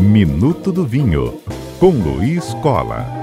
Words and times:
Minuto 0.00 0.72
do 0.72 0.84
Vinho, 0.84 1.40
com 1.78 1.90
Luiz 1.90 2.54
Cola. 2.54 3.20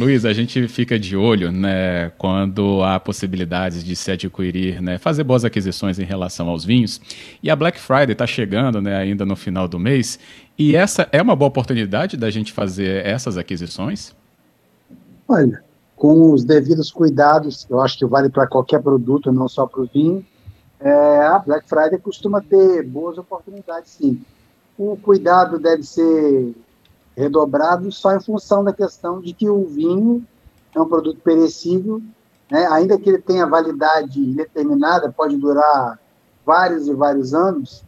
Luiz, 0.00 0.24
a 0.24 0.32
gente 0.32 0.66
fica 0.66 0.98
de 0.98 1.14
olho, 1.14 1.52
né, 1.52 2.10
quando 2.16 2.82
há 2.82 2.98
possibilidades 2.98 3.84
de 3.84 3.94
se 3.94 4.10
adquirir, 4.10 4.80
né, 4.80 4.96
fazer 4.96 5.24
boas 5.24 5.44
aquisições 5.44 5.98
em 5.98 6.04
relação 6.04 6.48
aos 6.48 6.64
vinhos. 6.64 6.98
E 7.42 7.50
a 7.50 7.54
Black 7.54 7.78
Friday 7.78 8.12
está 8.12 8.26
chegando, 8.26 8.80
né, 8.80 8.96
ainda 8.96 9.26
no 9.26 9.36
final 9.36 9.68
do 9.68 9.78
mês. 9.78 10.18
E 10.58 10.74
essa 10.74 11.06
é 11.12 11.20
uma 11.20 11.36
boa 11.36 11.48
oportunidade 11.48 12.16
da 12.16 12.30
gente 12.30 12.50
fazer 12.50 13.04
essas 13.04 13.36
aquisições? 13.36 14.16
Olha, 15.28 15.62
com 16.00 16.32
os 16.32 16.42
devidos 16.44 16.90
cuidados, 16.90 17.66
eu 17.68 17.78
acho 17.78 17.98
que 17.98 18.06
vale 18.06 18.30
para 18.30 18.46
qualquer 18.46 18.82
produto, 18.82 19.30
não 19.30 19.46
só 19.46 19.66
para 19.66 19.82
o 19.82 19.86
vinho, 19.86 20.24
é, 20.80 21.26
a 21.26 21.38
Black 21.38 21.68
Friday 21.68 21.98
costuma 21.98 22.40
ter 22.40 22.82
boas 22.82 23.18
oportunidades, 23.18 23.90
sim. 23.92 24.24
O 24.78 24.96
cuidado 24.96 25.58
deve 25.58 25.82
ser 25.82 26.54
redobrado 27.14 27.92
só 27.92 28.16
em 28.16 28.20
função 28.20 28.64
da 28.64 28.72
questão 28.72 29.20
de 29.20 29.34
que 29.34 29.50
o 29.50 29.66
vinho 29.66 30.26
é 30.74 30.80
um 30.80 30.88
produto 30.88 31.20
perecível, 31.20 32.00
né? 32.50 32.66
ainda 32.68 32.98
que 32.98 33.10
ele 33.10 33.18
tenha 33.20 33.46
validade 33.46 34.20
indeterminada, 34.20 35.12
pode 35.12 35.36
durar 35.36 36.00
vários 36.46 36.88
e 36.88 36.94
vários 36.94 37.34
anos, 37.34 37.84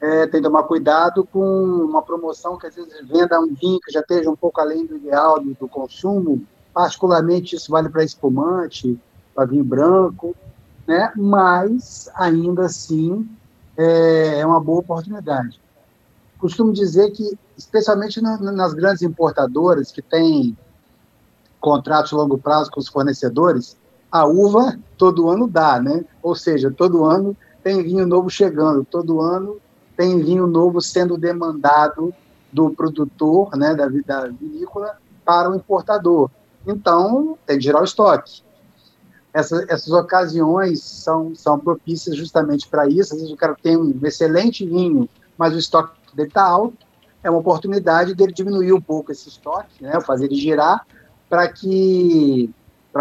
é, 0.00 0.26
tem 0.26 0.42
que 0.42 0.48
tomar 0.48 0.64
cuidado 0.64 1.24
com 1.24 1.46
uma 1.48 2.02
promoção 2.02 2.58
que 2.58 2.66
às 2.66 2.74
vezes 2.74 3.06
venda 3.06 3.38
um 3.38 3.54
vinho 3.54 3.78
que 3.78 3.92
já 3.92 4.00
esteja 4.00 4.28
um 4.28 4.34
pouco 4.34 4.60
além 4.60 4.84
do 4.84 4.96
ideal 4.96 5.38
do, 5.38 5.54
do 5.54 5.68
consumo, 5.68 6.44
particularmente 6.74 7.54
isso 7.54 7.70
vale 7.70 7.88
para 7.88 8.02
espumante, 8.02 8.98
para 9.34 9.46
vinho 9.46 9.64
branco, 9.64 10.34
né? 10.86 11.12
mas 11.16 12.10
ainda 12.14 12.66
assim 12.66 13.26
é, 13.76 14.40
é 14.40 14.46
uma 14.46 14.60
boa 14.60 14.80
oportunidade. 14.80 15.60
Costumo 16.38 16.72
dizer 16.72 17.12
que, 17.12 17.38
especialmente 17.56 18.20
no, 18.20 18.36
nas 18.36 18.74
grandes 18.74 19.02
importadoras 19.02 19.92
que 19.92 20.02
têm 20.02 20.56
contratos 21.60 22.10
de 22.10 22.16
longo 22.16 22.36
prazo 22.36 22.70
com 22.70 22.80
os 22.80 22.88
fornecedores, 22.88 23.78
a 24.10 24.26
uva 24.26 24.78
todo 24.98 25.30
ano 25.30 25.48
dá, 25.48 25.80
né? 25.80 26.04
Ou 26.22 26.34
seja, 26.34 26.70
todo 26.70 27.04
ano 27.04 27.36
tem 27.62 27.82
vinho 27.82 28.06
novo 28.06 28.28
chegando, 28.28 28.84
todo 28.84 29.20
ano 29.20 29.56
tem 29.96 30.22
vinho 30.22 30.46
novo 30.46 30.80
sendo 30.82 31.16
demandado 31.16 32.12
do 32.52 32.70
produtor, 32.70 33.56
né, 33.56 33.74
da, 33.74 33.88
da 33.88 34.28
vinícola, 34.28 34.98
para 35.24 35.50
o 35.50 35.56
importador. 35.56 36.30
Então, 36.66 37.38
tem 37.46 37.58
que 37.58 37.64
girar 37.64 37.82
o 37.82 37.84
estoque. 37.84 38.42
Essa, 39.32 39.64
essas 39.68 39.90
ocasiões 39.90 40.80
são, 40.82 41.34
são 41.34 41.58
propícias 41.58 42.16
justamente 42.16 42.68
para 42.68 42.88
isso. 42.88 43.14
Às 43.14 43.20
vezes 43.20 43.34
o 43.34 43.36
cara 43.36 43.56
tem 43.60 43.76
um 43.76 43.98
excelente 44.04 44.64
vinho, 44.64 45.08
mas 45.36 45.54
o 45.54 45.58
estoque 45.58 45.92
dele 46.14 46.28
está 46.28 46.44
alto. 46.44 46.78
É 47.22 47.30
uma 47.30 47.40
oportunidade 47.40 48.14
dele 48.14 48.32
diminuir 48.32 48.72
um 48.72 48.80
pouco 48.80 49.10
esse 49.10 49.28
estoque, 49.28 49.82
né, 49.82 50.00
fazer 50.00 50.26
ele 50.26 50.36
girar, 50.36 50.86
para 51.28 51.48
que, 51.48 52.50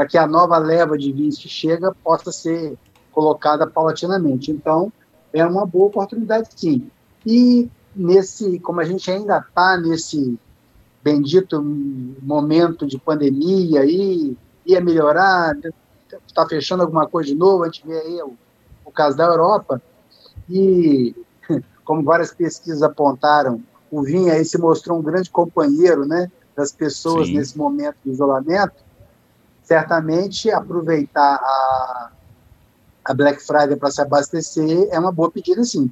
que 0.10 0.18
a 0.18 0.26
nova 0.26 0.58
leva 0.58 0.98
de 0.98 1.12
vinhos 1.12 1.38
que 1.38 1.50
chega 1.50 1.94
possa 2.04 2.32
ser 2.32 2.78
colocada 3.12 3.68
paulatinamente. 3.68 4.50
Então, 4.50 4.92
é 5.32 5.46
uma 5.46 5.66
boa 5.66 5.88
oportunidade, 5.88 6.50
sim. 6.56 6.90
E 7.26 7.70
nesse, 7.96 8.60
como 8.60 8.80
a 8.80 8.84
gente 8.84 9.10
ainda 9.12 9.38
está 9.38 9.78
nesse 9.78 10.38
bendito 11.04 11.62
momento 12.22 12.88
de 12.88 12.98
pandemia 12.98 13.86
e 13.86 14.38
ia 14.66 14.80
melhorar, 14.80 15.54
está 16.26 16.48
fechando 16.48 16.84
alguma 16.84 17.08
coisa 17.08 17.30
de 17.30 17.36
novo, 17.36 17.64
a 17.64 17.66
gente 17.66 17.86
vê 17.86 18.00
aí 18.00 18.22
o, 18.22 18.34
o 18.86 18.92
caso 18.92 19.18
da 19.18 19.26
Europa, 19.26 19.82
e 20.50 21.14
como 21.84 22.04
várias 22.04 22.34
pesquisas 22.34 22.82
apontaram, 22.82 23.62
o 23.92 24.02
vinho 24.02 24.32
aí 24.32 24.46
se 24.46 24.58
mostrou 24.58 24.98
um 24.98 25.04
grande 25.04 25.30
companheiro 25.30 26.06
né, 26.06 26.32
das 26.56 26.72
pessoas 26.72 27.28
Sim. 27.28 27.38
nesse 27.38 27.58
momento 27.58 27.98
de 28.04 28.12
isolamento, 28.12 28.74
certamente 29.64 30.50
aproveitar 30.50 31.36
a, 31.36 32.12
a 33.06 33.14
Black 33.14 33.46
Friday 33.46 33.76
para 33.76 33.92
se 33.92 34.02
abastecer 34.02 34.88
é 34.90 35.00
uma 35.00 35.12
boa 35.12 35.30
pedida, 35.30 35.64
sim. 35.64 35.92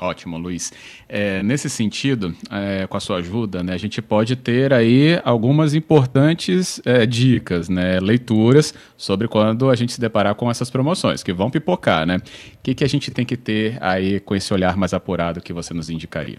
Ótimo, 0.00 0.38
Luiz. 0.38 0.72
É, 1.06 1.42
nesse 1.42 1.68
sentido, 1.68 2.34
é, 2.50 2.86
com 2.86 2.96
a 2.96 3.00
sua 3.00 3.18
ajuda, 3.18 3.62
né, 3.62 3.74
a 3.74 3.78
gente 3.78 4.00
pode 4.00 4.34
ter 4.34 4.72
aí 4.72 5.20
algumas 5.24 5.74
importantes 5.74 6.80
é, 6.86 7.04
dicas, 7.04 7.68
né, 7.68 8.00
leituras 8.00 8.72
sobre 8.96 9.28
quando 9.28 9.68
a 9.68 9.74
gente 9.74 9.92
se 9.92 10.00
deparar 10.00 10.34
com 10.34 10.50
essas 10.50 10.70
promoções, 10.70 11.22
que 11.22 11.34
vão 11.34 11.50
pipocar, 11.50 12.06
né? 12.06 12.16
O 12.16 12.62
que, 12.62 12.74
que 12.74 12.84
a 12.84 12.88
gente 12.88 13.10
tem 13.10 13.26
que 13.26 13.36
ter 13.36 13.76
aí 13.82 14.20
com 14.20 14.34
esse 14.34 14.52
olhar 14.54 14.74
mais 14.76 14.94
apurado 14.94 15.40
que 15.42 15.52
você 15.52 15.74
nos 15.74 15.90
indicaria? 15.90 16.38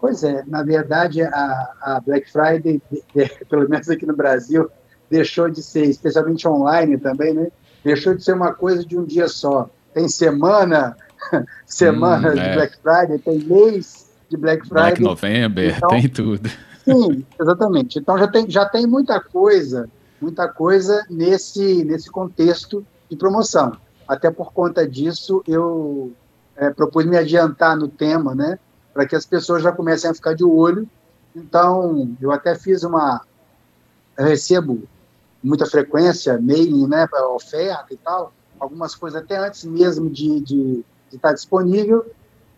Pois 0.00 0.24
é, 0.24 0.42
na 0.46 0.62
verdade, 0.62 1.22
a, 1.22 1.72
a 1.80 2.02
Black 2.04 2.30
Friday, 2.30 2.82
pelo 3.48 3.68
menos 3.68 3.88
aqui 3.88 4.04
no 4.04 4.16
Brasil, 4.16 4.68
deixou 5.08 5.48
de 5.48 5.62
ser, 5.62 5.84
especialmente 5.84 6.46
online 6.48 6.98
também, 6.98 7.32
né? 7.32 7.48
Deixou 7.84 8.14
de 8.14 8.24
ser 8.24 8.34
uma 8.34 8.52
coisa 8.52 8.84
de 8.84 8.98
um 8.98 9.04
dia 9.04 9.28
só. 9.28 9.70
Tem 9.92 10.08
semana, 10.08 10.96
semana 11.66 12.30
hum, 12.30 12.34
de 12.34 12.40
é. 12.40 12.54
Black 12.54 12.76
Friday, 12.82 13.18
tem 13.18 13.38
mês 13.38 14.10
de 14.28 14.36
Black 14.36 14.62
Friday. 14.66 14.82
Black 14.82 15.02
November, 15.02 15.76
então, 15.76 15.88
tem 15.88 16.08
tudo. 16.08 16.50
Sim, 16.84 17.24
exatamente. 17.40 17.98
Então 17.98 18.18
já 18.18 18.28
tem, 18.28 18.50
já 18.50 18.66
tem 18.66 18.86
muita 18.86 19.20
coisa, 19.20 19.88
muita 20.20 20.48
coisa 20.48 21.04
nesse, 21.08 21.84
nesse 21.84 22.10
contexto 22.10 22.86
de 23.10 23.16
promoção. 23.16 23.76
Até 24.06 24.30
por 24.30 24.52
conta 24.52 24.86
disso, 24.86 25.42
eu 25.48 26.12
é, 26.56 26.70
propus 26.70 27.06
me 27.06 27.16
adiantar 27.16 27.76
no 27.76 27.88
tema, 27.88 28.34
né? 28.34 28.58
Para 28.92 29.06
que 29.06 29.16
as 29.16 29.24
pessoas 29.24 29.62
já 29.62 29.72
comecem 29.72 30.10
a 30.10 30.14
ficar 30.14 30.34
de 30.34 30.44
olho. 30.44 30.88
Então, 31.34 32.14
eu 32.20 32.30
até 32.30 32.54
fiz 32.54 32.84
uma. 32.84 33.22
Eu 34.16 34.26
recebo 34.26 34.84
muita 35.42 35.66
frequência, 35.66 36.40
mailing, 36.40 36.86
né, 36.86 37.06
oferta 37.34 37.92
e 37.92 37.96
tal, 37.98 38.32
algumas 38.58 38.94
coisas 38.94 39.20
até 39.20 39.36
antes 39.36 39.64
mesmo 39.64 40.08
de, 40.08 40.40
de, 40.40 40.84
de 41.14 41.18
estar 41.18 41.32
disponível, 41.32 42.04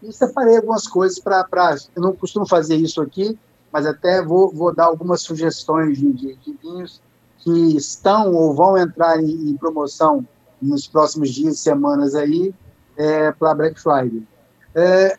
e 0.03 0.13
separei 0.13 0.57
algumas 0.57 0.87
coisas 0.87 1.19
para. 1.19 1.47
Eu 1.95 2.03
não 2.03 2.15
costumo 2.15 2.47
fazer 2.47 2.77
isso 2.77 3.01
aqui, 3.01 3.39
mas 3.73 3.87
até 3.87 4.23
vou, 4.23 4.51
vou 4.51 4.75
dar 4.75 4.85
algumas 4.85 5.23
sugestões 5.23 5.99
de, 5.99 6.13
de, 6.13 6.37
de 6.37 6.53
vinhos 6.63 7.01
que 7.39 7.77
estão 7.77 8.35
ou 8.35 8.55
vão 8.55 8.77
entrar 8.77 9.21
em, 9.23 9.51
em 9.51 9.57
promoção 9.57 10.27
nos 10.61 10.87
próximos 10.87 11.31
dias 11.31 11.57
e 11.57 11.59
semanas 11.59 12.15
aí 12.15 12.55
é, 12.97 13.31
para 13.33 13.55
Black 13.55 13.81
Friday. 13.81 14.27
É, 14.75 15.15
o 15.15 15.19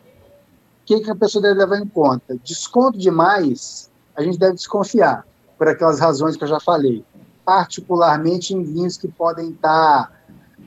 que, 0.84 1.00
que 1.00 1.10
a 1.10 1.16
pessoa 1.16 1.42
deve 1.42 1.60
levar 1.60 1.78
em 1.78 1.86
conta? 1.86 2.36
Desconto 2.42 2.98
demais, 2.98 3.90
a 4.16 4.22
gente 4.22 4.38
deve 4.38 4.54
desconfiar, 4.54 5.26
por 5.56 5.68
aquelas 5.68 6.00
razões 6.00 6.36
que 6.36 6.44
eu 6.44 6.48
já 6.48 6.60
falei 6.60 7.04
particularmente 7.48 8.52
em 8.52 8.62
vinhos 8.62 8.98
que 8.98 9.08
podem 9.08 9.52
estar, 9.52 10.17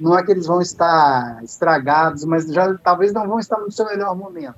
não 0.02 0.18
é 0.18 0.24
que 0.24 0.32
eles 0.32 0.48
vão 0.48 0.60
estar 0.60 1.44
estragados, 1.44 2.26
mas 2.26 2.48
já 2.48 2.76
talvez 2.80 3.14
não 3.14 3.28
vão 3.28 3.40
estar 3.40 3.60
no 3.60 3.72
seu 3.72 3.86
melhor 3.86 4.16
momento, 4.16 4.56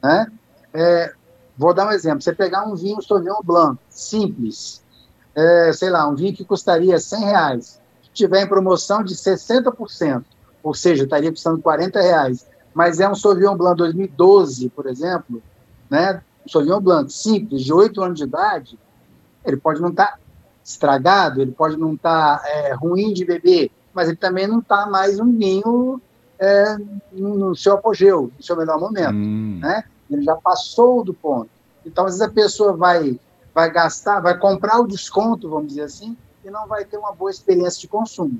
né? 0.00 0.30
É, 0.72 1.12
vou 1.56 1.74
dar 1.74 1.88
um 1.88 1.90
exemplo. 1.90 2.22
Você 2.22 2.32
pegar 2.32 2.64
um 2.64 2.76
vinho 2.76 3.02
Sauvignon 3.02 3.42
Blanc, 3.42 3.78
simples, 3.90 4.82
é, 5.34 5.72
sei 5.72 5.90
lá, 5.90 6.06
um 6.06 6.14
vinho 6.14 6.32
que 6.32 6.44
custaria 6.44 6.98
100 6.98 7.20
reais, 7.24 7.80
tiver 8.12 8.42
em 8.42 8.48
promoção 8.48 9.02
de 9.02 9.14
60%, 9.14 10.24
ou 10.62 10.72
seja, 10.72 11.02
estaria 11.02 11.30
custando 11.30 11.60
40 11.60 12.00
reais, 12.00 12.46
mas 12.72 13.00
é 13.00 13.08
um 13.08 13.16
Sauvignon 13.16 13.56
Blanc 13.56 13.76
2012, 13.78 14.68
por 14.68 14.86
exemplo, 14.86 15.42
né? 15.90 16.22
Um 16.46 16.48
Sauvignon 16.48 16.80
Blanc 16.80 17.12
simples, 17.12 17.64
de 17.64 17.72
8 17.72 18.00
anos 18.00 18.18
de 18.18 18.24
idade, 18.24 18.78
ele 19.44 19.56
pode 19.56 19.80
não 19.80 19.88
estar 19.88 20.20
estragado, 20.64 21.42
ele 21.42 21.50
pode 21.50 21.76
não 21.76 21.94
estar 21.94 22.38
tá, 22.38 22.48
é, 22.48 22.74
ruim 22.74 23.12
de 23.12 23.24
beber, 23.24 23.72
mas 23.98 24.06
ele 24.06 24.16
também 24.16 24.46
não 24.46 24.60
está 24.60 24.86
mais 24.86 25.18
um 25.18 25.36
vinho 25.36 26.00
é, 26.38 26.76
no 27.10 27.56
seu 27.56 27.74
apogeu, 27.74 28.30
no 28.36 28.44
seu 28.44 28.56
melhor 28.56 28.78
momento, 28.78 29.12
hum. 29.12 29.58
né? 29.60 29.82
Ele 30.08 30.22
já 30.22 30.36
passou 30.36 31.02
do 31.02 31.12
ponto. 31.12 31.50
Então, 31.84 32.06
às 32.06 32.12
vezes 32.12 32.22
a 32.22 32.30
pessoa 32.32 32.76
vai, 32.76 33.18
vai 33.52 33.68
gastar, 33.72 34.20
vai 34.20 34.38
comprar 34.38 34.78
o 34.78 34.86
desconto, 34.86 35.50
vamos 35.50 35.70
dizer 35.70 35.82
assim, 35.82 36.16
e 36.44 36.48
não 36.48 36.68
vai 36.68 36.84
ter 36.84 36.96
uma 36.96 37.12
boa 37.12 37.28
experiência 37.28 37.80
de 37.80 37.88
consumo. 37.88 38.38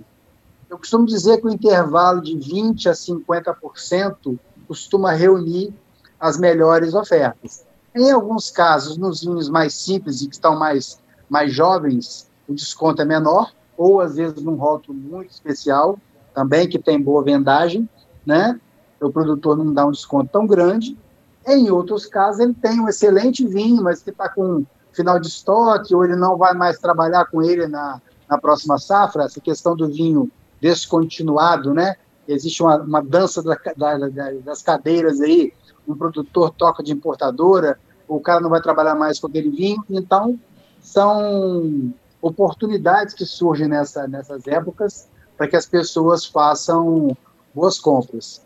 Eu 0.71 0.79
costumo 0.79 1.05
dizer 1.05 1.41
que 1.41 1.49
o 1.49 1.53
intervalo 1.53 2.23
de 2.23 2.37
20% 2.37 2.87
a 2.87 2.93
50% 2.93 4.39
costuma 4.69 5.11
reunir 5.11 5.75
as 6.21 6.39
melhores 6.39 6.95
ofertas. 6.95 7.67
Em 7.97 8.13
alguns 8.13 8.49
casos, 8.49 8.97
nos 8.97 9.23
vinhos 9.25 9.49
mais 9.49 9.75
simples 9.75 10.23
e 10.23 10.29
que 10.29 10.35
estão 10.37 10.57
mais 10.57 11.01
mais 11.29 11.53
jovens, 11.53 12.31
o 12.49 12.55
desconto 12.55 13.03
é 13.03 13.05
menor, 13.05 13.53
ou 13.79 14.01
às 14.01 14.17
vezes 14.17 14.43
num 14.43 14.57
rótulo 14.57 14.99
muito 14.99 15.31
especial, 15.31 15.99
também 16.35 16.69
que 16.69 16.79
tem 16.79 17.01
boa 17.01 17.23
vendagem, 17.23 17.89
né? 18.27 18.61
O 19.01 19.11
produtor 19.11 19.57
não 19.57 19.73
dá 19.73 19.87
um 19.87 19.93
desconto 19.93 20.31
tão 20.33 20.47
grande. 20.47 20.99
Em 21.47 21.71
outros 21.71 22.05
casos, 22.05 22.41
ele 22.41 22.55
tem 22.55 22.81
um 22.81 22.89
excelente 22.89 23.47
vinho, 23.47 23.83
mas 23.83 24.03
que 24.03 24.11
está 24.11 24.29
com 24.29 24.67
final 24.93 25.21
de 25.21 25.29
estoque, 25.29 25.95
ou 25.95 26.05
ele 26.05 26.17
não 26.17 26.37
vai 26.37 26.53
mais 26.55 26.79
trabalhar 26.79 27.27
com 27.27 27.41
ele 27.41 27.69
na, 27.69 28.03
na 28.29 28.37
próxima 28.37 28.79
safra, 28.79 29.25
essa 29.25 29.41
questão 29.41 29.77
do 29.77 29.87
vinho 29.87 30.29
descontinuado, 30.61 31.73
né? 31.73 31.95
Existe 32.27 32.63
uma, 32.63 32.77
uma 32.79 33.01
dança 33.01 33.41
da, 33.43 33.57
da, 33.77 34.09
da, 34.09 34.33
das 34.45 34.61
cadeiras 34.61 35.21
aí, 35.21 35.53
um 35.87 35.95
produtor 35.95 36.51
toca 36.51 36.83
de 36.83 36.93
importadora, 36.93 37.79
o 38.09 38.19
cara 38.21 38.41
não 38.41 38.51
vai 38.51 38.61
trabalhar 38.61 38.97
mais 38.97 39.21
com 39.21 39.29
aquele 39.29 39.51
vinho, 39.51 39.83
então 39.89 40.39
são 40.81 41.93
oportunidades 42.21 43.15
que 43.15 43.25
surgem 43.25 43.69
nessa, 43.69 44.07
nessas 44.09 44.47
épocas 44.47 45.09
para 45.37 45.49
que 45.49 45.57
as 45.57 45.67
pessoas 45.67 46.25
façam 46.25 47.17
boas 47.55 47.79
compras. 47.79 48.43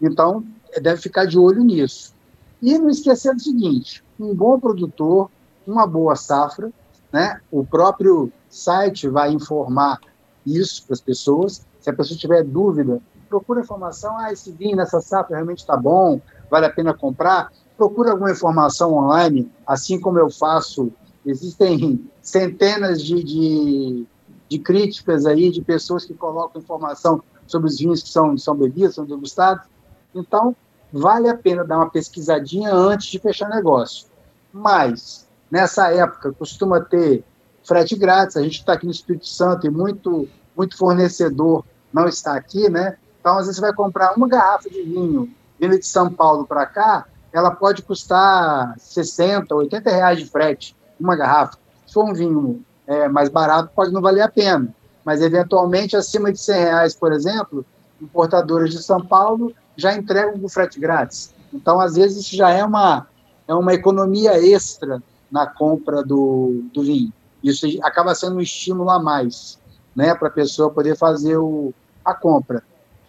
Então, 0.00 0.44
deve 0.80 1.00
ficar 1.00 1.26
de 1.26 1.38
olho 1.38 1.62
nisso. 1.64 2.14
E 2.62 2.78
não 2.78 2.88
esquecer 2.88 3.34
do 3.34 3.40
seguinte: 3.40 4.04
um 4.18 4.34
bom 4.34 4.58
produtor, 4.58 5.30
uma 5.66 5.86
boa 5.86 6.16
safra, 6.16 6.72
né? 7.12 7.40
o 7.50 7.64
próprio 7.64 8.32
site 8.48 9.08
vai 9.08 9.32
informar 9.32 10.00
isso 10.46 10.84
para 10.84 10.94
as 10.94 11.00
pessoas. 11.00 11.66
Se 11.80 11.90
a 11.90 11.92
pessoa 11.92 12.18
tiver 12.18 12.42
dúvida, 12.42 13.00
procura 13.28 13.60
informação. 13.60 14.16
Ah, 14.16 14.32
esse 14.32 14.50
vinho 14.50 14.76
nessa 14.76 15.00
safra 15.00 15.36
realmente 15.36 15.58
está 15.58 15.76
bom, 15.76 16.20
vale 16.50 16.66
a 16.66 16.70
pena 16.70 16.94
comprar. 16.94 17.52
Procura 17.76 18.10
alguma 18.10 18.30
informação 18.30 18.94
online, 18.94 19.50
assim 19.66 20.00
como 20.00 20.18
eu 20.18 20.30
faço. 20.30 20.92
Existem 21.28 22.08
centenas 22.22 23.02
de, 23.02 23.22
de, 23.22 24.06
de 24.48 24.58
críticas 24.58 25.26
aí 25.26 25.50
de 25.50 25.60
pessoas 25.60 26.04
que 26.04 26.14
colocam 26.14 26.60
informação 26.60 27.22
sobre 27.46 27.68
os 27.68 27.78
vinhos 27.78 28.02
que 28.02 28.08
são, 28.08 28.36
são 28.38 28.54
bebidos, 28.54 28.94
são 28.94 29.04
degustados. 29.04 29.66
Então, 30.14 30.56
vale 30.92 31.28
a 31.28 31.36
pena 31.36 31.64
dar 31.64 31.76
uma 31.76 31.90
pesquisadinha 31.90 32.72
antes 32.72 33.08
de 33.08 33.18
fechar 33.18 33.48
negócio. 33.48 34.06
Mas, 34.52 35.26
nessa 35.50 35.92
época, 35.92 36.32
costuma 36.32 36.80
ter 36.80 37.24
frete 37.62 37.94
grátis, 37.96 38.36
a 38.36 38.42
gente 38.42 38.60
está 38.60 38.72
aqui 38.72 38.86
no 38.86 38.92
Espírito 38.92 39.26
Santo 39.26 39.66
e 39.66 39.70
muito, 39.70 40.26
muito 40.56 40.76
fornecedor 40.76 41.64
não 41.92 42.08
está 42.08 42.34
aqui, 42.34 42.70
né? 42.70 42.96
Então, 43.20 43.36
às 43.36 43.46
vezes, 43.46 43.56
você 43.56 43.60
vai 43.60 43.74
comprar 43.74 44.14
uma 44.16 44.28
garrafa 44.28 44.70
de 44.70 44.82
vinho 44.82 45.30
vindo 45.58 45.78
de 45.78 45.86
São 45.86 46.10
Paulo 46.10 46.46
para 46.46 46.64
cá, 46.64 47.06
ela 47.32 47.50
pode 47.50 47.82
custar 47.82 48.74
60, 48.78 49.54
80 49.54 49.90
reais 49.90 50.18
de 50.18 50.26
frete, 50.26 50.74
uma 50.98 51.16
garrafa. 51.16 51.58
Se 51.86 51.94
for 51.94 52.04
um 52.04 52.14
vinho 52.14 52.64
é, 52.86 53.08
mais 53.08 53.28
barato, 53.28 53.70
pode 53.74 53.92
não 53.92 54.00
valer 54.00 54.22
a 54.22 54.28
pena. 54.28 54.74
Mas, 55.04 55.20
eventualmente, 55.22 55.96
acima 55.96 56.32
de 56.32 56.38
100 56.38 56.58
reais, 56.58 56.94
por 56.94 57.12
exemplo, 57.12 57.64
importadoras 58.00 58.70
de 58.70 58.82
São 58.82 59.00
Paulo 59.00 59.52
já 59.76 59.94
entregam 59.94 60.38
com 60.38 60.48
frete 60.48 60.78
grátis. 60.78 61.32
Então, 61.52 61.80
às 61.80 61.94
vezes, 61.94 62.18
isso 62.24 62.36
já 62.36 62.50
é 62.50 62.64
uma, 62.64 63.06
é 63.46 63.54
uma 63.54 63.72
economia 63.72 64.38
extra 64.38 65.02
na 65.30 65.46
compra 65.46 66.02
do, 66.02 66.62
do 66.72 66.82
vinho. 66.82 67.12
Isso 67.42 67.66
acaba 67.82 68.14
sendo 68.14 68.36
um 68.36 68.40
estímulo 68.40 68.90
a 68.90 68.98
mais 68.98 69.58
né, 69.94 70.14
para 70.14 70.28
a 70.28 70.30
pessoa 70.30 70.70
poder 70.70 70.96
fazer 70.96 71.36
o, 71.36 71.72
a 72.04 72.14
compra. 72.14 72.62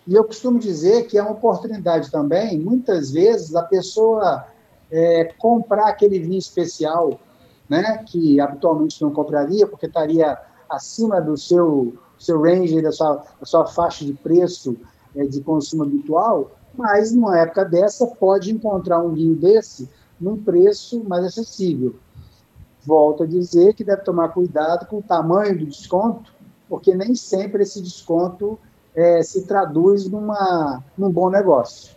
E 0.08 0.16
eu 0.16 0.24
costumo 0.24 0.58
dizer 0.58 1.06
que 1.06 1.18
é 1.18 1.22
uma 1.22 1.34
oportunidade 1.34 2.10
também, 2.10 2.58
muitas 2.60 3.12
vezes, 3.12 3.56
a 3.56 3.62
pessoa 3.62 4.46
é, 4.92 5.32
comprar 5.38 5.88
aquele 5.88 6.20
vinho 6.20 6.40
especial, 6.40 7.20
né, 7.70 8.04
que 8.06 8.42
habitualmente 8.42 9.02
não 9.02 9.12
compraria, 9.12 9.68
porque 9.68 9.86
estaria 9.86 10.38
acima 10.68 11.22
do 11.22 11.38
seu, 11.38 11.94
seu 12.18 12.42
range, 12.42 12.82
da 12.82 12.92
sua, 12.92 13.24
da 13.40 13.46
sua 13.46 13.68
faixa 13.68 14.04
de 14.04 14.14
preço 14.14 14.76
é, 15.16 15.26
de 15.26 15.42
consumo 15.42 15.84
habitual, 15.84 16.52
mas 16.76 17.12
numa 17.12 17.38
época 17.38 17.64
dessa 17.66 18.08
pode 18.08 18.52
encontrar 18.52 19.00
um 19.00 19.14
vinho 19.14 19.36
desse 19.36 19.90
num 20.20 20.38
preço 20.38 21.04
mais 21.04 21.24
acessível. 21.24 21.96
Volto 22.86 23.24
a 23.24 23.28
dizer 23.28 23.74
que 23.74 23.84
deve 23.84 24.02
tomar 24.04 24.30
cuidado 24.30 24.86
com 24.88 24.98
o 24.98 25.04
tamanho 25.04 25.60
do 25.60 25.66
desconto, 25.66 26.34
porque 26.68 26.96
nem 26.96 27.16
sempre 27.16 27.64
esse 27.64 27.82
desconto 27.82 28.58
é, 28.96 29.22
se 29.22 29.46
traduz 29.46 30.10
numa, 30.10 30.84
num 30.98 31.10
bom 31.10 31.30
negócio. 31.30 31.96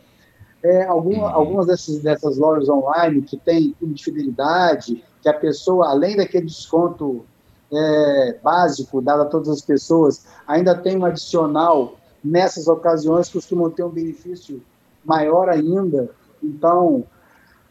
É, 0.62 0.84
alguma, 0.84 1.28
uhum. 1.28 1.34
Algumas 1.34 1.66
dessas, 1.66 2.00
dessas 2.00 2.38
lojas 2.38 2.68
online 2.68 3.22
que 3.22 3.36
tudo 3.36 3.92
de 3.92 4.04
fidelidade, 4.04 5.04
que 5.22 5.28
a 5.28 5.34
pessoa, 5.34 5.88
além 5.88 6.16
daquele 6.16 6.46
desconto 6.46 7.24
é, 7.72 8.38
básico 8.42 9.00
dado 9.00 9.22
a 9.22 9.26
todas 9.26 9.48
as 9.48 9.62
pessoas, 9.62 10.26
ainda 10.46 10.74
tem 10.74 10.98
um 10.98 11.04
adicional 11.04 11.96
nessas 12.22 12.68
ocasiões 12.68 13.28
costumam 13.28 13.70
ter 13.70 13.82
um 13.82 13.88
benefício 13.88 14.62
maior 15.04 15.48
ainda. 15.48 16.10
Então, 16.42 17.04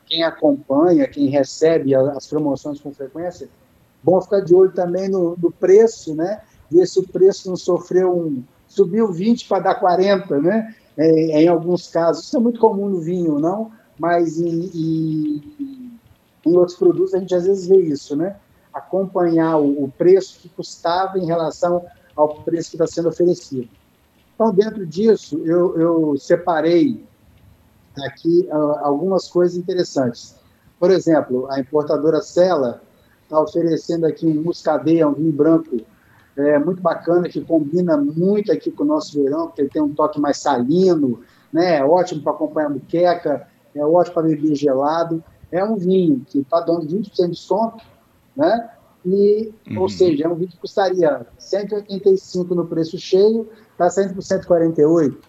quem 0.06 0.24
acompanha, 0.24 1.07
quem 1.07 1.27
recebe 1.27 1.95
as 1.95 2.27
promoções 2.27 2.81
com 2.81 2.94
frequência, 2.94 3.48
bom 4.03 4.19
ficar 4.21 4.42
de 4.42 4.53
olho 4.53 4.71
também 4.71 5.07
no, 5.09 5.38
no 5.38 5.51
preço, 5.51 6.15
né? 6.15 6.42
Ver 6.69 6.86
se 6.86 7.00
o 7.00 7.07
preço 7.07 7.50
não 7.50 7.56
sofreu 7.56 8.18
um. 8.18 8.44
subiu 8.68 9.12
20 9.12 9.48
para 9.48 9.63
dar 9.63 9.75
40, 9.75 10.39
né? 10.39 10.75
É, 10.98 11.42
em 11.44 11.48
alguns 11.48 11.88
casos. 11.89 12.25
Isso 12.25 12.36
é 12.36 12.39
muito 12.39 12.59
comum 12.59 12.89
no 12.89 13.00
vinho, 13.00 13.39
não? 13.39 13.71
Mas 13.98 14.39
em, 14.39 14.69
em, 14.74 15.81
em 16.46 16.58
outros 16.58 16.78
produtos 16.78 17.14
a 17.14 17.20
gente 17.20 17.36
às 17.36 17.46
vezes 17.46 17.68
vê 17.68 17.78
isso, 17.78 18.16
né? 18.16 18.36
Acompanhar 18.74 19.58
o, 19.58 19.84
o 19.84 19.92
preço 19.92 20.40
que 20.40 20.50
custava 20.50 21.18
em 21.20 21.26
relação 21.26 21.86
ao 22.16 22.42
preço 22.42 22.72
que 22.72 22.76
está 22.76 22.88
sendo 22.88 23.10
oferecido. 23.10 23.70
Então, 24.34 24.54
dentro 24.54 24.86
disso, 24.86 25.40
eu, 25.46 25.78
eu 25.78 26.18
separei 26.18 27.06
aqui 28.06 28.48
uh, 28.50 28.80
algumas 28.82 29.28
coisas 29.28 29.58
interessantes. 29.58 30.36
Por 30.80 30.90
exemplo, 30.90 31.48
a 31.52 31.60
importadora 31.60 32.22
Sela 32.22 32.82
está 33.24 33.40
oferecendo 33.40 34.06
aqui 34.06 34.26
um 34.26 34.42
muscadeia, 34.42 35.08
um 35.08 35.14
vinho 35.14 35.32
branco 35.32 35.78
é, 36.36 36.58
muito 36.58 36.82
bacana, 36.82 37.30
que 37.30 37.42
combina 37.42 37.98
muito 37.98 38.52
aqui 38.52 38.72
com 38.72 38.84
o 38.84 38.88
nosso 38.88 39.22
verão, 39.22 39.48
porque 39.48 39.62
ele 39.62 39.70
tem 39.70 39.82
um 39.82 39.94
toque 39.94 40.20
mais 40.20 40.38
salino, 40.38 41.22
né? 41.52 41.78
é 41.78 41.84
ótimo 41.84 42.22
para 42.22 42.32
acompanhar 42.32 42.70
muqueca, 42.70 43.48
é 43.76 43.86
ótimo 43.86 44.16
para 44.16 44.24
beber 44.24 44.56
gelado. 44.56 45.24
É 45.51 45.63
um 45.63 45.75
vinho 45.75 46.25
que 46.27 46.39
está 46.39 46.62
dando 46.62 46.86
20% 46.88 47.12
de 47.12 47.27
desconto, 47.30 47.83
né? 48.36 48.69
E, 49.06 49.51
uhum. 49.69 49.81
Ou 49.81 49.89
seja, 49.89 50.25
é 50.25 50.30
um 50.30 50.36
vinho 50.36 50.50
que 50.50 50.57
custaria 50.57 51.25
185 51.38 52.53
no 52.53 52.68
preço 52.68 52.98
cheio, 52.98 53.50
está 53.71 53.89
saindo 53.89 54.13
por 54.13 54.21
148. 54.21 55.27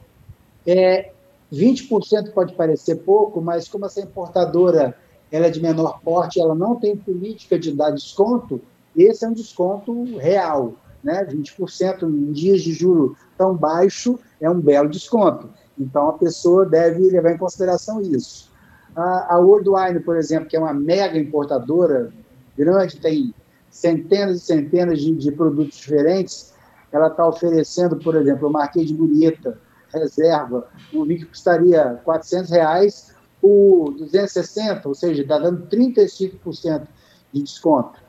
É, 0.67 1.13
20% 1.53 2.33
pode 2.33 2.55
parecer 2.55 2.97
pouco, 2.97 3.41
mas 3.41 3.69
como 3.69 3.87
essa 3.87 4.01
importadora 4.01 4.97
ela 5.31 5.47
é 5.47 5.51
de 5.51 5.63
menor 5.63 6.01
porte, 6.03 6.39
ela 6.39 6.55
não 6.55 6.77
tem 6.77 6.95
política 6.95 7.59
de 7.59 7.73
dar 7.73 7.91
desconto, 7.91 8.61
esse 8.95 9.25
é 9.25 9.29
um 9.29 9.33
desconto 9.33 10.05
real. 10.19 10.75
Né? 11.03 11.25
20% 11.25 12.03
em 12.03 12.33
dias 12.33 12.63
de 12.63 12.73
juro 12.73 13.17
tão 13.37 13.57
baixo 13.57 14.19
é 14.41 14.49
um 14.49 14.61
belo 14.61 14.89
desconto. 14.89 15.49
Então, 15.79 16.11
a 16.11 16.13
pessoa 16.13 16.67
deve 16.67 17.01
levar 17.11 17.33
em 17.33 17.39
consideração 17.39 18.01
isso. 18.01 18.52
A, 18.95 19.35
a 19.35 19.39
Worldwine, 19.39 20.01
por 20.01 20.17
exemplo, 20.17 20.49
que 20.49 20.57
é 20.57 20.61
uma 20.61 20.75
mega 20.75 21.19
importadora 21.19 22.13
grande, 22.57 22.99
tem 22.99 23.35
centenas 23.71 24.37
e 24.37 24.41
centenas 24.41 25.01
de, 25.01 25.15
de 25.15 25.33
produtos 25.33 25.79
diferentes, 25.79 26.53
ela 26.93 27.09
está 27.09 27.27
oferecendo, 27.27 27.97
por 27.97 28.15
exemplo, 28.15 28.49
o 28.49 28.53
Marquês 28.53 28.87
de 28.87 28.95
Bonita, 28.95 29.59
reserva, 29.93 30.69
um 30.93 31.05
vídeo 31.05 31.27
que 31.27 31.33
custaria 31.33 32.01
400 32.05 32.51
reais 32.51 33.15
por 33.41 33.93
260, 33.95 34.89
ou 34.89 34.95
seja, 34.95 35.23
está 35.23 35.39
dando 35.39 35.67
35% 35.67 36.87
de 37.33 37.43
desconto. 37.43 38.01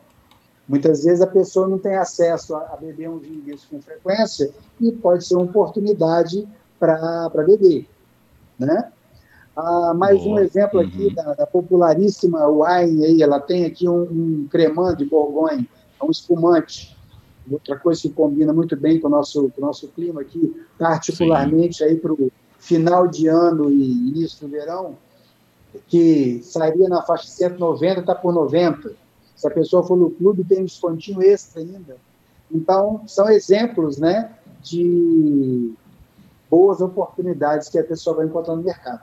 Muitas 0.68 1.04
vezes 1.04 1.22
a 1.22 1.28
pessoa 1.28 1.68
não 1.68 1.78
tem 1.78 1.96
acesso 1.96 2.56
a, 2.56 2.74
a 2.74 2.78
beber 2.78 3.10
um 3.10 3.18
vinho 3.18 3.42
desse 3.42 3.68
com 3.68 3.82
frequência 3.82 4.52
e 4.80 4.92
pode 4.92 5.26
ser 5.26 5.36
uma 5.36 5.44
oportunidade 5.44 6.48
para 6.80 7.30
beber, 7.46 7.88
né? 8.58 8.93
Ah, 9.56 9.94
mais 9.94 10.24
Boa. 10.24 10.36
um 10.36 10.40
exemplo 10.40 10.80
aqui 10.80 11.08
uhum. 11.08 11.14
da, 11.14 11.34
da, 11.34 11.48
popularíssima 11.48 12.48
wine 12.48 13.06
aí, 13.06 13.22
ela 13.22 13.40
tem 13.40 13.66
aqui 13.66 13.88
um, 13.88 14.02
um 14.02 14.48
cremant 14.50 14.98
de 14.98 15.06
Borgonha, 15.06 15.68
é 16.02 16.04
um 16.04 16.10
espumante 16.10 16.94
outra 17.52 17.78
coisa 17.78 18.02
que 18.02 18.10
combina 18.10 18.54
muito 18.54 18.76
bem 18.76 19.00
com 19.00 19.08
o 19.08 19.12
nosso, 19.12 19.50
com 19.50 19.62
o 19.62 19.66
nosso 19.66 19.88
clima 19.90 20.22
aqui, 20.22 20.56
particularmente 20.78 21.78
Sim. 21.78 21.84
aí 21.86 21.96
para 21.98 22.14
o 22.14 22.32
final 22.60 23.08
de 23.08 23.28
ano 23.28 23.70
e 23.70 23.92
início 24.10 24.48
do 24.48 24.52
verão, 24.52 24.98
que 25.88 26.42
sairia 26.44 26.88
na 26.88 27.02
faixa 27.02 27.28
190, 27.28 28.00
está 28.00 28.16
por 28.16 28.34
90. 28.34 28.94
Se 29.36 29.48
a 29.48 29.52
pessoa 29.52 29.84
for 29.84 29.98
no 29.98 30.12
clube, 30.12 30.44
tem 30.44 30.62
um 30.62 30.66
descontinho 30.66 31.22
extra 31.22 31.62
ainda. 31.62 31.98
Então, 32.52 33.02
são 33.08 33.30
exemplos 33.30 33.98
né, 33.98 34.32
de 34.62 35.74
boas 36.50 36.80
oportunidades 36.80 37.68
que 37.68 37.80
a 37.80 37.84
pessoa 37.84 38.18
vai 38.18 38.28
encontrar 38.28 38.56
no 38.56 38.64
mercado. 38.64 39.02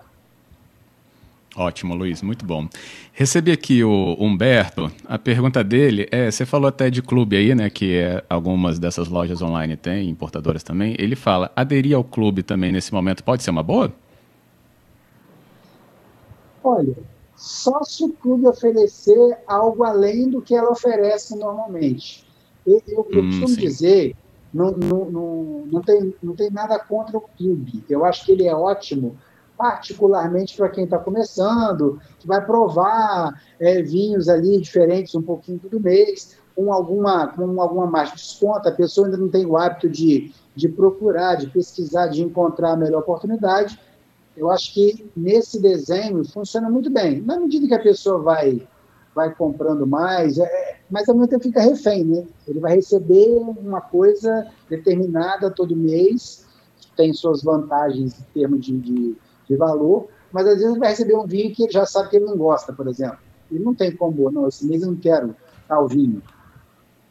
Ótimo, 1.56 1.94
Luiz, 1.94 2.22
muito 2.22 2.44
bom. 2.44 2.68
Recebi 3.12 3.50
aqui 3.50 3.82
o 3.82 4.16
Humberto. 4.20 4.90
A 5.04 5.18
pergunta 5.18 5.64
dele 5.64 6.06
é: 6.10 6.30
você 6.30 6.46
falou 6.46 6.68
até 6.68 6.88
de 6.88 7.02
clube 7.02 7.36
aí, 7.36 7.54
né? 7.54 7.68
Que 7.68 7.96
é, 7.96 8.24
algumas 8.30 8.78
dessas 8.78 9.08
lojas 9.08 9.42
online 9.42 9.76
têm, 9.76 10.08
importadoras 10.08 10.62
também. 10.62 10.94
Ele 10.98 11.16
fala: 11.16 11.50
aderir 11.56 11.96
ao 11.96 12.04
clube 12.04 12.44
também 12.44 12.70
nesse 12.70 12.94
momento 12.94 13.24
pode 13.24 13.42
ser 13.42 13.50
uma 13.50 13.64
boa? 13.64 13.92
Olha, 16.62 16.94
só 17.34 17.82
se 17.82 18.04
o 18.04 18.12
clube 18.12 18.46
oferecer 18.46 19.38
algo 19.46 19.82
além 19.82 20.28
do 20.28 20.40
que 20.40 20.54
ela 20.54 20.70
oferece 20.70 21.36
normalmente. 21.36 22.24
Eu, 22.66 22.82
eu, 22.86 23.08
eu 23.10 23.22
hum, 23.22 23.26
costumo 23.26 23.48
sim. 23.48 23.60
dizer, 23.60 24.16
não, 24.52 24.70
não, 24.72 25.10
não, 25.10 25.66
não, 25.72 25.82
tem, 25.82 26.14
não 26.22 26.36
tem 26.36 26.50
nada 26.50 26.78
contra 26.78 27.16
o 27.16 27.22
clube. 27.22 27.82
Eu 27.88 28.04
acho 28.04 28.24
que 28.24 28.32
ele 28.32 28.46
é 28.46 28.54
ótimo, 28.54 29.18
particularmente 29.60 30.56
para 30.56 30.70
quem 30.70 30.84
está 30.84 30.98
começando, 30.98 32.00
que 32.18 32.26
vai 32.26 32.42
provar 32.42 33.38
é, 33.60 33.82
vinhos 33.82 34.26
ali 34.26 34.58
diferentes 34.58 35.14
um 35.14 35.20
pouquinho 35.20 35.58
todo 35.58 35.78
mês, 35.78 36.34
com 36.56 36.72
alguma, 36.72 37.26
com 37.26 37.60
alguma 37.60 38.04
de 38.04 38.12
desconto. 38.12 38.66
A 38.66 38.72
pessoa 38.72 39.06
ainda 39.06 39.18
não 39.18 39.28
tem 39.28 39.44
o 39.44 39.58
hábito 39.58 39.86
de, 39.86 40.32
de 40.56 40.66
procurar, 40.66 41.34
de 41.34 41.46
pesquisar, 41.48 42.06
de 42.06 42.22
encontrar 42.22 42.72
a 42.72 42.76
melhor 42.76 43.00
oportunidade. 43.00 43.78
Eu 44.34 44.50
acho 44.50 44.72
que 44.72 45.10
nesse 45.14 45.60
desenho 45.60 46.24
funciona 46.24 46.70
muito 46.70 46.88
bem. 46.88 47.20
Na 47.20 47.38
medida 47.38 47.68
que 47.68 47.74
a 47.74 47.82
pessoa 47.82 48.18
vai 48.18 48.66
vai 49.14 49.34
comprando 49.34 49.86
mais, 49.86 50.38
é, 50.38 50.78
mas 50.88 51.06
ao 51.06 51.16
mesmo 51.16 51.28
tempo 51.28 51.42
fica 51.42 51.60
refém, 51.60 52.04
né? 52.04 52.24
Ele 52.46 52.60
vai 52.60 52.76
receber 52.76 53.28
uma 53.58 53.80
coisa 53.80 54.46
determinada 54.70 55.50
todo 55.50 55.76
mês, 55.76 56.46
que 56.80 56.92
tem 56.96 57.12
suas 57.12 57.42
vantagens 57.42 58.20
em 58.20 58.24
termos 58.32 58.64
de, 58.64 58.78
de, 58.78 59.16
de, 59.50 59.56
valor, 59.56 60.08
mas 60.32 60.46
às 60.46 60.54
vezes 60.54 60.70
ele 60.70 60.78
vai 60.78 60.90
receber 60.90 61.16
um 61.16 61.26
vinho 61.26 61.54
que 61.54 61.64
ele 61.64 61.72
já 61.72 61.84
sabe 61.84 62.08
que 62.08 62.16
ele 62.16 62.26
não 62.26 62.36
gosta, 62.36 62.72
por 62.72 62.86
exemplo. 62.88 63.18
Ele 63.50 63.64
não 63.64 63.74
tem 63.74 63.94
como, 63.94 64.30
não, 64.30 64.48
esse 64.48 64.66
mês 64.66 64.82
eu 64.82 64.92
não 64.92 64.96
quero 64.96 65.34
tal 65.68 65.88
vinho. 65.88 66.22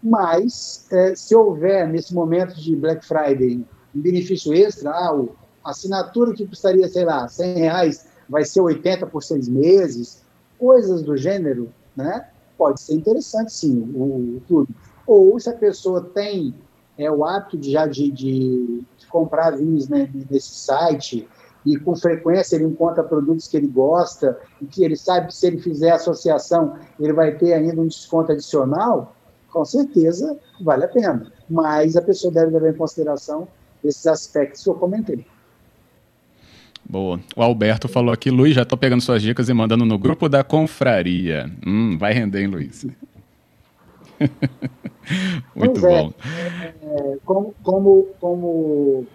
Mas, 0.01 0.87
é, 0.91 1.13
se 1.13 1.35
houver, 1.35 1.87
nesse 1.87 2.13
momento 2.13 2.55
de 2.55 2.75
Black 2.75 3.05
Friday, 3.05 3.65
um 3.93 4.01
benefício 4.01 4.53
extra, 4.53 4.91
ah, 4.91 5.25
a 5.63 5.71
assinatura 5.71 6.33
que 6.33 6.47
custaria, 6.47 6.87
sei 6.87 7.03
lá, 7.03 7.27
100 7.27 7.55
reais, 7.55 8.07
vai 8.29 8.45
ser 8.45 8.61
80 8.61 9.07
por 9.07 9.21
seis 9.21 9.49
meses, 9.49 10.23
coisas 10.57 11.01
do 11.01 11.17
gênero, 11.17 11.69
né? 11.95 12.27
Pode 12.57 12.79
ser 12.79 12.93
interessante, 12.93 13.51
sim, 13.51 13.91
o, 13.93 14.41
o. 14.49 14.67
Ou 15.07 15.39
se 15.39 15.49
a 15.49 15.53
pessoa 15.53 16.01
tem 16.01 16.53
é, 16.97 17.09
o 17.09 17.25
hábito 17.25 17.57
de, 17.57 17.71
já 17.71 17.87
de, 17.87 18.11
de, 18.11 18.83
de 18.97 19.07
comprar 19.07 19.57
vinhos 19.57 19.87
né, 19.87 20.09
nesse 20.29 20.53
site 20.53 21.27
e 21.65 21.77
com 21.77 21.95
frequência 21.95 22.55
ele 22.55 22.65
encontra 22.65 23.03
produtos 23.03 23.47
que 23.47 23.57
ele 23.57 23.67
gosta 23.67 24.39
e 24.61 24.65
que 24.65 24.83
ele 24.83 24.95
sabe 24.95 25.27
que 25.27 25.35
se 25.35 25.47
ele 25.47 25.59
fizer 25.59 25.91
associação 25.91 26.77
ele 26.99 27.13
vai 27.13 27.33
ter 27.33 27.53
ainda 27.53 27.81
um 27.81 27.87
desconto 27.87 28.31
adicional, 28.31 29.15
com 29.51 29.65
certeza 29.65 30.37
vale 30.61 30.85
a 30.85 30.87
pena. 30.87 31.31
Mas 31.49 31.95
a 31.95 32.01
pessoa 32.01 32.31
deve 32.31 32.51
levar 32.51 32.69
em 32.69 32.77
consideração 32.77 33.47
esses 33.83 34.05
aspectos 34.07 34.63
que 34.63 34.69
eu 34.69 34.75
comentei. 34.75 35.25
Boa. 36.87 37.19
O 37.35 37.43
Alberto 37.43 37.87
falou 37.87 38.11
aqui, 38.11 38.31
Luiz, 38.31 38.55
já 38.55 38.63
estou 38.63 38.77
pegando 38.77 39.01
suas 39.01 39.21
dicas 39.21 39.47
e 39.47 39.53
mandando 39.53 39.85
no 39.85 39.97
grupo 39.97 40.27
da 40.27 40.43
confraria. 40.43 41.51
Hum, 41.65 41.97
vai 41.99 42.13
render, 42.13 42.41
hein, 42.41 42.47
Luiz? 42.47 42.85
Muito 45.55 45.85
é, 45.85 45.89
bom. 45.89 46.13
É, 46.81 47.17
como, 47.23 47.53
como, 47.61 48.07
como 48.19 49.07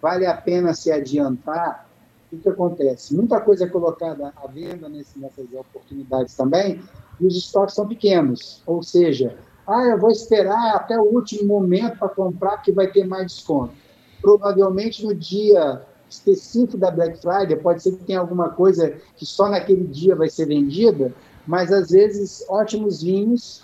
vale 0.00 0.26
a 0.26 0.34
pena 0.34 0.72
se 0.74 0.90
adiantar, 0.90 1.87
o 2.32 2.38
que, 2.38 2.48
acontece? 2.48 3.14
Muita 3.14 3.40
coisa 3.40 3.64
é 3.64 3.68
colocada 3.68 4.32
à 4.36 4.46
venda 4.46 4.88
nesse, 4.88 5.18
nessas 5.18 5.46
oportunidades 5.52 6.34
também, 6.34 6.80
e 7.20 7.26
os 7.26 7.36
estoques 7.36 7.74
são 7.74 7.86
pequenos. 7.86 8.62
Ou 8.66 8.82
seja, 8.82 9.36
ah, 9.66 9.84
eu 9.84 9.98
vou 9.98 10.10
esperar 10.10 10.76
até 10.76 10.98
o 10.98 11.04
último 11.04 11.48
momento 11.48 11.98
para 11.98 12.08
comprar, 12.08 12.58
que 12.58 12.72
vai 12.72 12.88
ter 12.88 13.06
mais 13.06 13.32
desconto. 13.32 13.72
Provavelmente 14.20 15.04
no 15.04 15.14
dia 15.14 15.82
específico 16.08 16.76
da 16.76 16.90
Black 16.90 17.20
Friday, 17.20 17.56
pode 17.56 17.82
ser 17.82 17.92
que 17.92 18.04
tenha 18.04 18.20
alguma 18.20 18.50
coisa 18.50 18.94
que 19.16 19.26
só 19.26 19.48
naquele 19.48 19.86
dia 19.86 20.16
vai 20.16 20.28
ser 20.28 20.46
vendida, 20.46 21.12
mas 21.46 21.72
às 21.72 21.90
vezes 21.90 22.44
ótimos 22.48 23.02
vinhos, 23.02 23.62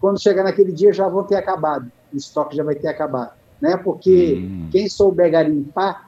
quando 0.00 0.20
chegar 0.20 0.44
naquele 0.44 0.72
dia, 0.72 0.92
já 0.92 1.08
vão 1.08 1.24
ter 1.24 1.36
acabado, 1.36 1.90
o 2.12 2.16
estoque 2.16 2.56
já 2.56 2.62
vai 2.62 2.74
ter 2.74 2.88
acabado. 2.88 3.32
Né? 3.60 3.76
Porque 3.78 4.42
hum. 4.42 4.68
quem 4.70 4.88
souber 4.88 5.30
garimpar 5.30 6.05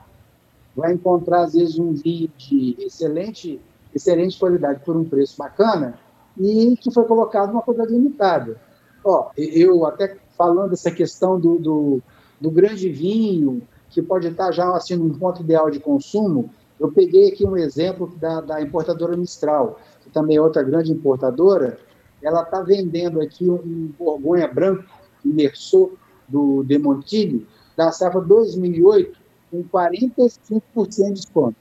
vai 0.78 0.92
encontrar, 0.92 1.42
às 1.42 1.54
vezes, 1.54 1.76
um 1.76 1.92
vinho 1.92 2.30
de 2.38 2.76
excelente, 2.78 3.60
excelente 3.92 4.38
qualidade 4.38 4.84
por 4.84 4.96
um 4.96 5.04
preço 5.04 5.36
bacana 5.36 5.98
e 6.38 6.76
que 6.76 6.92
foi 6.92 7.04
colocado 7.04 7.48
numa 7.48 7.62
quantidade 7.62 7.92
limitada. 7.92 8.60
Ó, 9.04 9.30
eu 9.36 9.84
até 9.84 10.16
falando 10.36 10.74
essa 10.74 10.92
questão 10.92 11.38
do, 11.38 11.58
do, 11.58 12.02
do 12.40 12.48
grande 12.48 12.88
vinho, 12.90 13.60
que 13.90 14.00
pode 14.00 14.28
estar 14.28 14.52
já 14.52 14.70
assim 14.76 14.94
num 14.94 15.18
ponto 15.18 15.42
ideal 15.42 15.68
de 15.68 15.80
consumo. 15.80 16.48
Eu 16.78 16.92
peguei 16.92 17.28
aqui 17.32 17.44
um 17.44 17.56
exemplo 17.56 18.14
da, 18.20 18.40
da 18.40 18.62
importadora 18.62 19.16
Mistral, 19.16 19.80
que 20.04 20.10
também 20.10 20.36
é 20.36 20.40
outra 20.40 20.62
grande 20.62 20.92
importadora. 20.92 21.76
Ela 22.22 22.42
está 22.42 22.62
vendendo 22.62 23.20
aqui 23.20 23.50
um, 23.50 23.90
Borgonha 23.98 24.46
branco, 24.46 24.84
imersor 25.24 25.90
do 26.28 26.62
Demontilho, 26.62 27.44
da 27.76 27.90
safra 27.90 28.20
2008, 28.20 29.18
com 29.50 29.62
45% 29.64 30.88
de 30.88 31.12
desconto. 31.12 31.56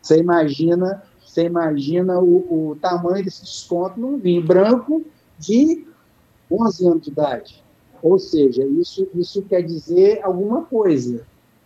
Você 0.00 0.18
imagina, 0.18 1.02
você 1.24 1.44
imagina 1.44 2.18
o, 2.18 2.70
o 2.70 2.76
tamanho 2.76 3.24
desse 3.24 3.42
desconto 3.42 4.00
num 4.00 4.18
vinho 4.18 4.44
branco 4.44 5.04
de 5.38 5.86
11 6.50 6.86
anos 6.86 7.02
de 7.02 7.10
idade. 7.10 7.64
Ou 8.02 8.18
seja, 8.18 8.64
isso, 8.64 9.08
isso 9.14 9.42
quer 9.42 9.62
dizer 9.62 10.20
alguma 10.22 10.62
coisa. 10.62 11.24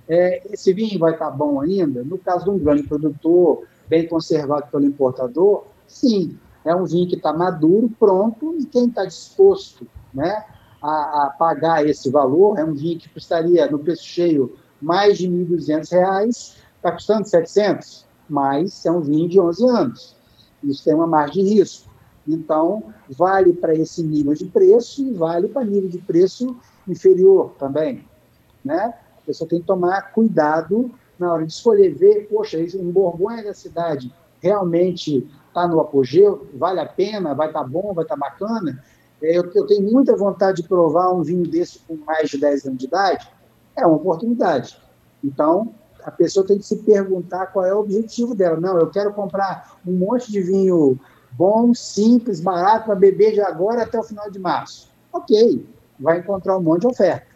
É, 0.08 0.42
esse 0.52 0.72
vinho 0.72 0.98
vai 0.98 1.12
estar 1.12 1.30
bom 1.30 1.60
ainda? 1.60 2.04
No 2.04 2.18
caso 2.18 2.44
de 2.44 2.50
um 2.50 2.58
grande 2.58 2.82
produtor, 2.84 3.64
bem 3.88 4.06
conservado 4.06 4.66
pelo 4.70 4.84
importador, 4.84 5.64
sim, 5.86 6.38
é 6.64 6.74
um 6.74 6.84
vinho 6.84 7.08
que 7.08 7.16
está 7.16 7.32
maduro, 7.32 7.90
pronto, 7.98 8.54
e 8.58 8.66
quem 8.66 8.88
está 8.88 9.04
disposto 9.04 9.86
né, 10.12 10.44
a, 10.82 11.26
a, 11.26 11.30
pagar 11.38 11.86
esse 11.86 12.10
valor, 12.10 12.58
é 12.58 12.64
um 12.64 12.74
vinho 12.74 12.98
que 12.98 13.08
custaria, 13.08 13.70
no 13.70 13.78
preço 13.78 14.04
cheio, 14.04 14.56
mais 14.80 15.18
de 15.18 15.26
R$ 15.26 15.46
1.200, 15.46 16.56
está 16.76 16.92
custando 16.92 17.28
700, 17.28 18.06
mas 18.28 18.84
é 18.84 18.90
um 18.90 19.00
vinho 19.00 19.28
de 19.28 19.40
11 19.40 19.68
anos. 19.68 20.16
Isso 20.62 20.84
tem 20.84 20.94
uma 20.94 21.06
margem 21.06 21.44
de 21.44 21.54
risco. 21.54 21.90
Então, 22.26 22.92
vale 23.08 23.52
para 23.52 23.74
esse 23.74 24.02
nível 24.02 24.34
de 24.34 24.46
preço 24.46 25.02
e 25.02 25.12
vale 25.12 25.48
para 25.48 25.64
nível 25.64 25.88
de 25.88 25.98
preço 25.98 26.56
inferior 26.88 27.52
também. 27.58 28.04
Né? 28.64 28.94
A 29.18 29.26
pessoa 29.26 29.48
tem 29.48 29.60
que 29.60 29.66
tomar 29.66 30.12
cuidado 30.12 30.90
na 31.18 31.32
hora 31.32 31.46
de 31.46 31.52
escolher, 31.52 31.94
ver, 31.94 32.28
poxa, 32.28 32.58
um 32.78 32.90
Borgonha 32.90 33.44
da 33.44 33.54
cidade 33.54 34.12
realmente 34.40 35.26
está 35.48 35.66
no 35.66 35.80
apogeu, 35.80 36.46
vale 36.54 36.80
a 36.80 36.86
pena, 36.86 37.34
vai 37.34 37.46
estar 37.46 37.62
tá 37.62 37.66
bom, 37.66 37.94
vai 37.94 38.04
estar 38.04 38.16
tá 38.16 38.20
bacana. 38.20 38.82
É, 39.22 39.38
eu, 39.38 39.50
eu, 39.54 39.66
tenho 39.66 39.90
muita 39.90 40.14
vontade 40.14 40.62
de 40.62 40.68
provar 40.68 41.10
um 41.12 41.22
vinho 41.22 41.48
desse 41.48 41.78
com 41.80 41.96
mais 41.96 42.28
de 42.28 42.38
10 42.38 42.66
anos 42.66 42.78
de 42.78 42.84
idade, 42.84 43.26
é 43.76 43.86
uma 43.86 43.96
oportunidade. 43.96 44.78
Então, 45.22 45.74
a 46.04 46.10
pessoa 46.10 46.46
tem 46.46 46.58
que 46.58 46.66
se 46.66 46.76
perguntar 46.78 47.46
qual 47.46 47.66
é 47.66 47.74
o 47.74 47.80
objetivo 47.80 48.34
dela. 48.34 48.58
Não, 48.58 48.78
eu 48.78 48.88
quero 48.90 49.12
comprar 49.12 49.78
um 49.86 49.92
monte 49.92 50.30
de 50.30 50.40
vinho 50.40 50.98
bom, 51.32 51.74
simples, 51.74 52.40
barato 52.40 52.86
para 52.86 52.94
beber 52.94 53.32
de 53.32 53.40
agora 53.40 53.82
até 53.82 53.98
o 53.98 54.02
final 54.02 54.30
de 54.30 54.38
março. 54.38 54.90
Ok, 55.12 55.66
vai 55.98 56.18
encontrar 56.18 56.56
um 56.56 56.62
monte 56.62 56.82
de 56.82 56.86
oferta. 56.88 57.26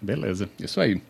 Beleza, 0.00 0.48
isso 0.58 0.80
aí. 0.80 1.02